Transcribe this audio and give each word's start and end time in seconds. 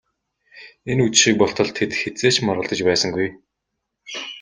Энэ 0.91 1.01
үдшийг 1.05 1.35
болтол 1.39 1.69
тэд 1.77 1.91
хэзээ 1.99 2.31
ч 2.35 2.37
маргалдаж 2.47 2.79
байсангүй. 2.87 3.27